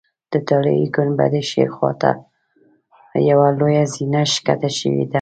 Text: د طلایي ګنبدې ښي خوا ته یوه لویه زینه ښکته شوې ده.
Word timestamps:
د 0.31 0.33
طلایي 0.47 0.85
ګنبدې 0.95 1.41
ښي 1.49 1.65
خوا 1.73 1.91
ته 2.01 2.11
یوه 3.29 3.47
لویه 3.59 3.83
زینه 3.93 4.21
ښکته 4.33 4.69
شوې 4.79 5.03
ده. 5.07 5.09